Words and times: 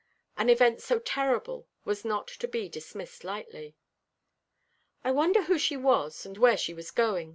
An 0.35 0.49
event 0.49 0.81
so 0.81 0.97
terrible 0.97 1.67
was 1.85 2.03
not 2.03 2.27
to 2.29 2.47
be 2.47 2.67
dismissed 2.67 3.23
lightly. 3.23 3.75
"I 5.03 5.11
wonder 5.11 5.43
who 5.43 5.59
she 5.59 5.77
was, 5.77 6.25
and 6.25 6.39
where 6.39 6.57
she 6.57 6.73
was 6.73 6.89
going?" 6.89 7.29